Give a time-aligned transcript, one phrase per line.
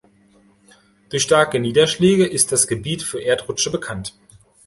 [1.09, 4.15] Durch starke Niederschläge ist das Gebiet für Erdrutsche bekannt.